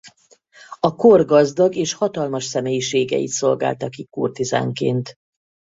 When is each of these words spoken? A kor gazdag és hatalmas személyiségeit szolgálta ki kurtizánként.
A 0.79 0.95
kor 0.95 1.25
gazdag 1.25 1.75
és 1.75 1.93
hatalmas 1.93 2.43
személyiségeit 2.43 3.29
szolgálta 3.29 3.89
ki 3.89 4.07
kurtizánként. 4.09 5.15